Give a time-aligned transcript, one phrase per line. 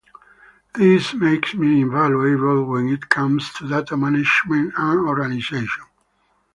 [0.73, 5.83] This makes me invaluable when it comes to data management and organization.